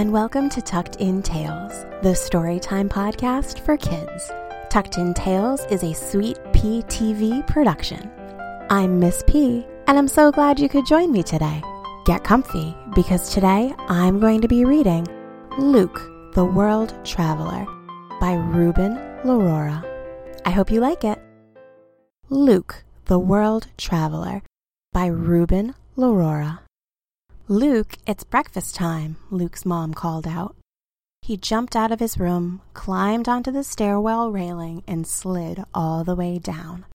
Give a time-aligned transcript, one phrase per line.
[0.00, 4.32] and welcome to Tucked In Tales, the storytime podcast for kids.
[4.70, 8.10] Tucked In Tales is a sweet P PTV production.
[8.70, 11.62] I'm Miss P, and I'm so glad you could join me today.
[12.06, 15.06] Get comfy, because today I'm going to be reading
[15.58, 16.00] Luke,
[16.32, 17.66] the World Traveler
[18.22, 19.84] by Ruben Larora.
[20.46, 21.18] I hope you like it.
[22.30, 24.40] Luke, the World Traveler
[24.94, 26.60] by Ruben Larora.
[27.50, 30.54] Luke, it's breakfast time, Luke's mom called out.
[31.20, 36.14] He jumped out of his room, climbed onto the stairwell railing, and slid all the
[36.14, 36.86] way down.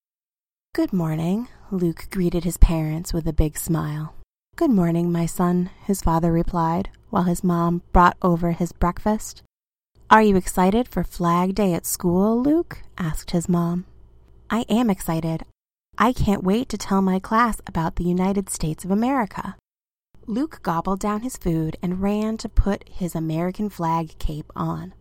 [0.74, 4.16] Good morning, Luke greeted his parents with a big smile.
[4.56, 9.44] Good morning, my son, his father replied, while his mom brought over his breakfast.
[10.10, 12.82] Are you excited for Flag Day at school, Luke?
[12.98, 13.88] asked his mom.
[14.50, 15.44] I am excited.
[15.98, 19.58] I can't wait to tell my class about the United States of America.
[20.28, 24.94] Luke gobbled down his food and ran to put his American flag cape on.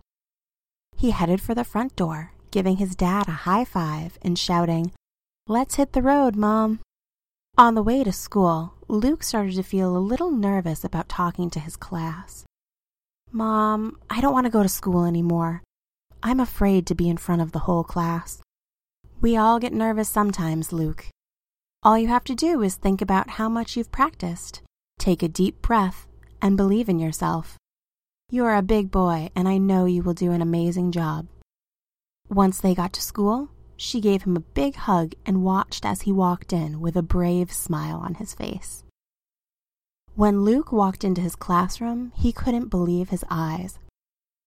[0.97, 4.93] He headed for the front door, giving his dad a high five and shouting,
[5.47, 6.81] Let's hit the road, Mom.
[7.57, 11.61] On the way to school, Luke started to feel a little nervous about talking to
[11.61, 12.45] his class.
[13.31, 15.63] Mom, I don't want to go to school anymore.
[16.23, 18.41] I'm afraid to be in front of the whole class.
[19.21, 21.07] We all get nervous sometimes, Luke.
[21.83, 24.63] All you have to do is think about how much you've practiced.
[24.99, 26.07] Take a deep breath
[26.41, 27.59] and believe in yourself.
[28.31, 31.27] You are a big boy, and I know you will do an amazing job.
[32.29, 36.13] Once they got to school, she gave him a big hug and watched as he
[36.13, 38.85] walked in with a brave smile on his face.
[40.15, 43.79] When Luke walked into his classroom, he couldn't believe his eyes.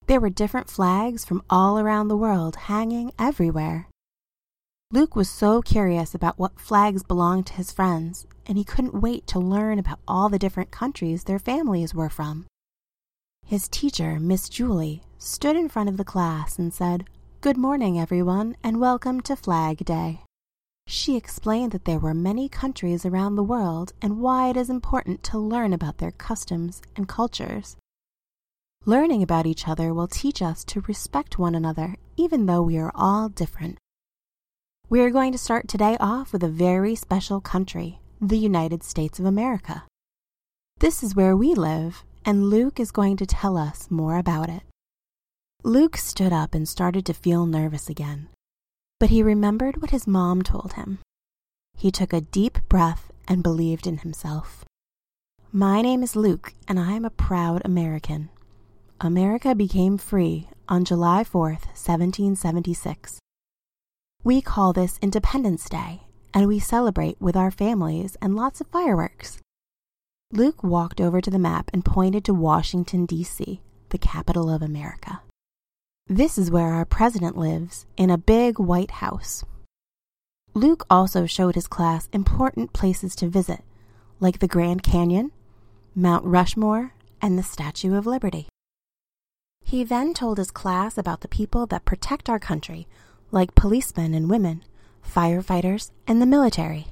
[0.08, 3.89] There were different flags from all around the world hanging everywhere.
[4.89, 9.27] Luke was so curious about what flags belonged to his friends, and he couldn't wait
[9.27, 12.45] to learn about all the different countries their families were from.
[13.45, 17.03] His teacher, Miss Julie, stood in front of the class and said,
[17.42, 20.21] Good morning, everyone, and welcome to Flag Day.
[20.87, 25.21] She explained that there were many countries around the world and why it is important
[25.23, 27.76] to learn about their customs and cultures.
[28.86, 32.93] Learning about each other will teach us to respect one another, even though we are
[32.95, 33.80] all different.
[34.89, 39.20] We are going to start today off with a very special country, the United States
[39.20, 39.83] of America.
[40.80, 44.61] This is where we live, and Luke is going to tell us more about it.
[45.61, 48.30] Luke stood up and started to feel nervous again,
[48.97, 50.99] but he remembered what his mom told him.
[51.76, 54.64] He took a deep breath and believed in himself.
[55.52, 58.30] My name is Luke, and I am a proud American.
[59.02, 63.20] America became free on July 4th, 1776.
[64.23, 66.02] We call this Independence Day,
[66.33, 69.39] and we celebrate with our families and lots of fireworks.
[70.32, 75.22] Luke walked over to the map and pointed to Washington, D.C., the capital of America.
[76.08, 79.45] This is where our president lives, in a big white house.
[80.54, 83.64] Luke also showed his class important places to visit,
[84.20, 85.32] like the Grand Canyon,
[85.95, 88.48] Mount Rushmore, and the Statue of Liberty.
[89.64, 92.88] He then told his class about the people that protect our country
[93.32, 94.64] like policemen and women,
[95.05, 96.88] firefighters, and the military.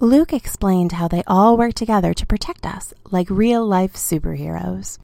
[0.00, 4.98] Luke explained how they all work together to protect us like real life superheroes.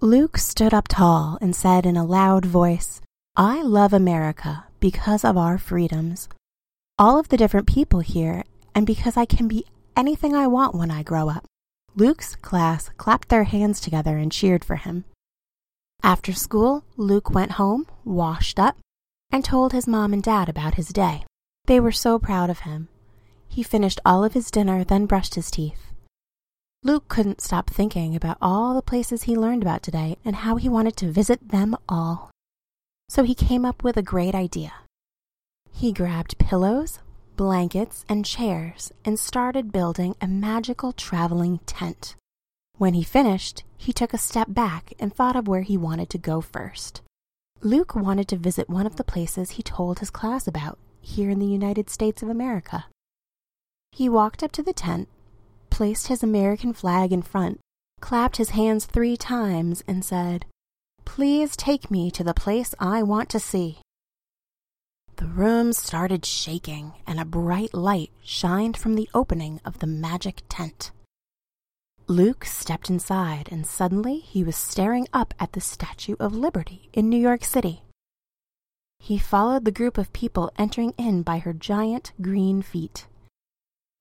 [0.00, 3.00] Luke stood up tall and said in a loud voice,
[3.36, 6.28] I love America because of our freedoms.
[6.98, 8.44] All of the different people here,
[8.74, 11.44] and because I can be anything I want when I grow up.
[11.96, 15.04] Luke's class clapped their hands together and cheered for him.
[16.02, 18.76] After school, Luke went home, washed up,
[19.34, 21.24] and told his mom and dad about his day.
[21.64, 22.86] They were so proud of him.
[23.48, 25.92] He finished all of his dinner, then brushed his teeth.
[26.84, 30.68] Luke couldn't stop thinking about all the places he learned about today and how he
[30.68, 32.30] wanted to visit them all.
[33.08, 34.72] So he came up with a great idea.
[35.72, 37.00] He grabbed pillows,
[37.34, 42.14] blankets, and chairs and started building a magical traveling tent.
[42.78, 46.18] When he finished, he took a step back and thought of where he wanted to
[46.18, 47.00] go first.
[47.64, 51.38] Luke wanted to visit one of the places he told his class about here in
[51.38, 52.84] the United States of America.
[53.90, 55.08] He walked up to the tent,
[55.70, 57.60] placed his American flag in front,
[58.00, 60.44] clapped his hands three times, and said,
[61.06, 63.78] Please take me to the place I want to see.
[65.16, 70.42] The room started shaking, and a bright light shined from the opening of the magic
[70.50, 70.90] tent.
[72.06, 77.08] Luke stepped inside, and suddenly he was staring up at the Statue of Liberty in
[77.08, 77.82] New York City.
[78.98, 83.06] He followed the group of people entering in by her giant green feet.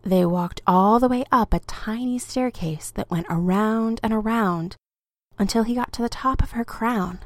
[0.03, 4.75] They walked all the way up a tiny staircase that went around and around
[5.39, 7.19] until he got to the top of her crown.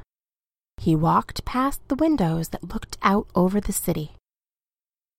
[0.78, 4.12] He walked past the windows that looked out over the city.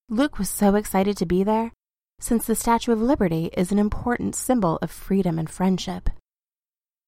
[0.09, 1.73] Luke was so excited to be there,
[2.21, 6.11] since the Statue of Liberty is an important symbol of freedom and friendship.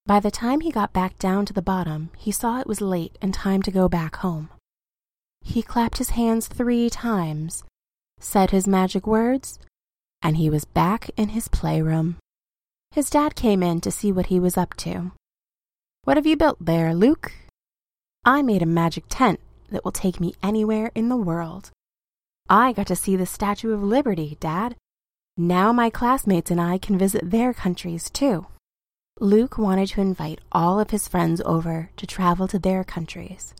[0.05, 3.17] By the time he got back down to the bottom, he saw it was late
[3.21, 4.49] and time to go back home.
[5.41, 7.63] He clapped his hands three times,
[8.19, 9.59] said his magic words,
[10.21, 12.17] and he was back in his playroom.
[12.91, 15.11] His dad came in to see what he was up to.
[16.03, 17.31] What have you built there, Luke?
[18.25, 21.71] I made a magic tent that will take me anywhere in the world.
[22.49, 24.75] I got to see the Statue of Liberty, Dad.
[25.37, 28.47] Now my classmates and I can visit their countries too.
[29.19, 33.53] Luke wanted to invite all of his friends over to travel to their countries.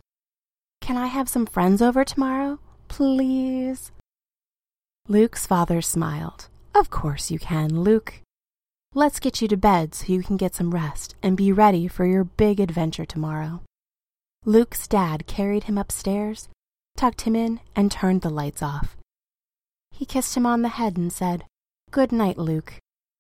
[0.81, 2.59] Can I have some friends over tomorrow?
[2.88, 3.91] Please?
[5.07, 6.50] Luke's father smiled.
[6.73, 8.21] Of course you can, Luke.
[8.94, 12.06] Let's get you to bed so you can get some rest and be ready for
[12.06, 13.62] your big adventure tomorrow.
[14.45, 16.50] Luke's dad carried him upstairs,
[16.97, 18.97] tucked him in, and turned the lights off.
[19.91, 21.45] He kissed him on the head and said,
[21.91, 22.75] Good night, Luke,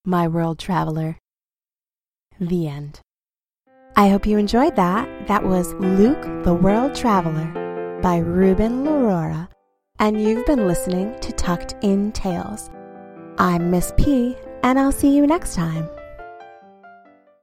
[0.05, 1.17] my world traveler.
[2.39, 3.01] The end.
[3.97, 5.27] I hope you enjoyed that.
[5.27, 9.49] That was Luke the World Traveler by Ruben Lorora,
[9.99, 12.69] and you've been listening to Tucked in Tales.
[13.37, 15.89] I'm Miss P, and I'll see you next time.